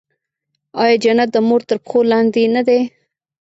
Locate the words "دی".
2.67-2.81